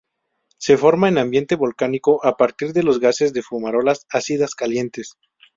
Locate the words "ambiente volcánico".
1.19-2.25